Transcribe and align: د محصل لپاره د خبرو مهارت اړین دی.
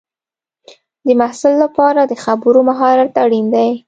د 1.05 1.07
محصل 1.19 1.53
لپاره 1.63 2.01
د 2.05 2.13
خبرو 2.23 2.59
مهارت 2.69 3.11
اړین 3.23 3.45
دی. 3.55 3.69